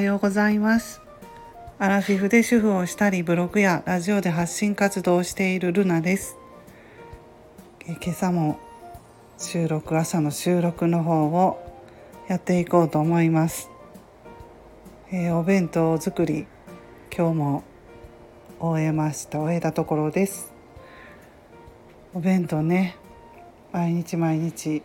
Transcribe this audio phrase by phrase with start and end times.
[0.00, 1.00] ようございます。
[1.78, 6.36] アラフィフで主婦をしたりブログやラジオで発信活動をしているルナです。
[7.86, 8.58] え今朝も
[9.38, 11.58] 収録朝の収録の方を
[12.28, 13.70] やっていこうと思います、
[15.10, 16.46] えー、お弁当作り
[17.16, 17.64] 今日も
[18.60, 19.40] 終えました。
[19.40, 20.52] 終えたところです。
[22.12, 22.96] お弁当ね
[23.72, 24.82] 毎日毎日。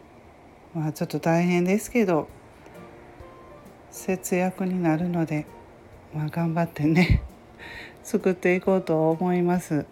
[0.74, 2.30] まあちょっと大変ですけど
[3.96, 5.48] 節約になるので、
[6.14, 7.22] まあ、頑張ってね
[8.04, 9.86] 作っていこうと思います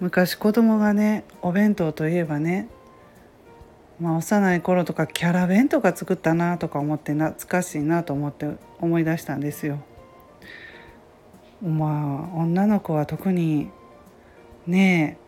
[0.00, 2.68] 昔子供がねお弁当といえばね
[4.00, 8.48] まあ、幼い頃とかキャラ弁とか作ったなとか思って懐かしいなと思って
[8.80, 9.78] 思い出したんですよ。
[11.62, 13.70] まあ女の子は特に
[14.66, 15.24] ねえ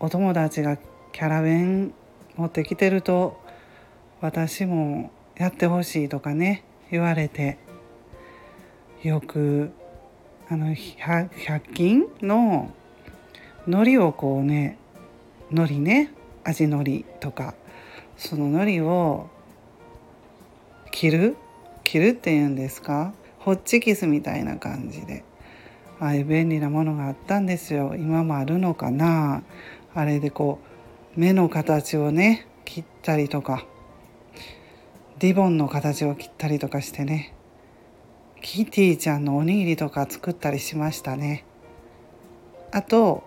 [0.00, 0.78] お友達が
[1.12, 1.94] キャラ弁
[2.34, 3.40] 持ってきてると
[4.20, 7.58] 私もやってほしいとかね言われて
[9.02, 9.72] よく
[10.48, 12.72] あの 100, 均の
[13.66, 14.78] 海苔をこうね
[15.50, 16.12] 海苔ね
[16.44, 17.54] 味のりとか
[18.16, 19.28] その海苔を
[20.90, 21.36] 切る？
[21.82, 23.12] 切るっていうんですか？
[23.40, 25.24] ホッチキスみたいな感じで
[26.00, 27.94] ああいう便利なものがあったんですよ。
[27.96, 29.42] 今もあるのかな？
[29.94, 30.60] あれでこ
[31.16, 33.66] う目の形をね切ったりとか
[35.20, 37.34] リボンの形を切ったりとかしてね。
[38.42, 41.44] キティちゃんのおにぎりとか作ったりしましたね。
[42.72, 43.22] あと、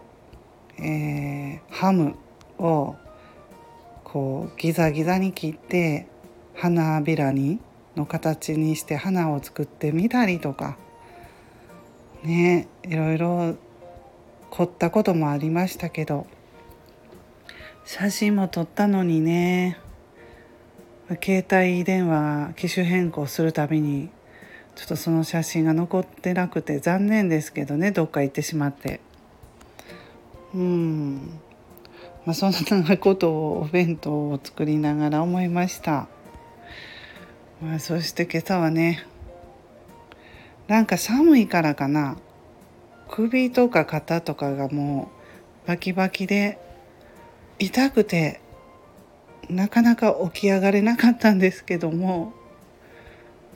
[0.77, 2.15] えー、ハム
[2.59, 2.95] を
[4.03, 6.07] こうギザギザに切って
[6.53, 7.59] 花びらに
[7.95, 10.77] の形にして花を作ってみたりとか。
[12.23, 13.55] ねいろいろ
[14.49, 16.27] 凝ったこともありましたけど。
[17.85, 19.79] 写真も撮ったのにね。
[21.15, 24.09] 携帯電話機種変更するたびに
[24.75, 28.99] ちょっとその写真が残ってなくて残念ですけどねどっか行ってしまって。
[30.53, 31.39] うん。
[32.25, 32.51] まあそん
[32.85, 36.09] なことをお弁当を作りながら思いました、
[37.61, 39.05] まあ、そして今朝はね
[40.67, 42.17] なんか寒いからかな。
[43.09, 45.09] 首とか肩とかがも
[45.63, 46.59] うバキバキで
[47.59, 48.41] 痛くて。
[49.49, 52.33] なかなか起き上がれなかったんですけども。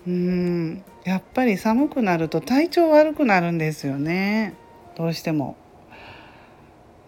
[0.07, 0.83] うん。
[1.03, 4.55] やっぱり寒くなると体調悪くなるんですよね。
[4.95, 5.55] どうしても。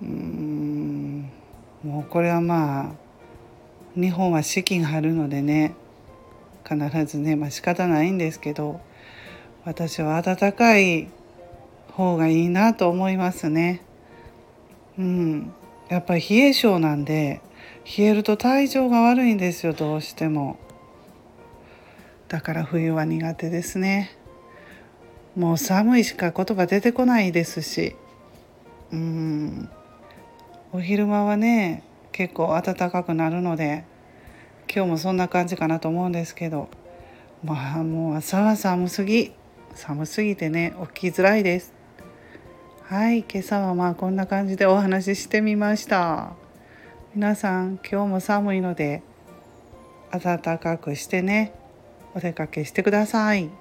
[0.01, 1.29] うん。
[1.83, 5.75] もうこれはまあ日本は四季があるのでね。
[6.67, 8.81] 必ずねまあ仕方ないんですけど。
[9.65, 11.07] 私は暖かい
[11.93, 13.81] 方がいいなと思いますね。
[14.97, 15.53] うん。
[15.89, 17.41] やっぱり冷え性なんで
[17.85, 20.57] 冷えると体調が悪いんですよどうしても。
[22.29, 24.17] だから冬は苦手ですね。
[25.35, 27.95] もう寒いしか言葉出てこないですし。
[28.91, 29.69] うん。
[30.71, 33.83] お昼間はね結構暖かくなるので
[34.73, 36.69] 今日もそんな感じかなと思うんですけど。
[37.43, 39.33] まあもう朝は寒すぎ。
[39.75, 41.73] 寒すぎてね起きづらいです。
[42.83, 46.42] はい今朝はまあこんな感じでお話ししてみました。
[47.15, 49.03] 皆さん今日も寒いので
[50.11, 51.53] 暖かくしてね
[52.15, 53.51] お出かけしてください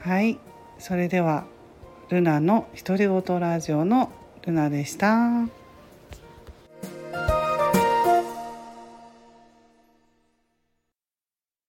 [0.00, 0.38] はい
[0.78, 1.46] それでは
[2.10, 4.12] ルナの独り言ラジオの
[4.42, 5.65] ルナでした。